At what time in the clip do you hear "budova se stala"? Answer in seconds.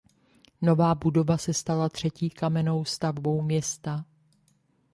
0.95-1.89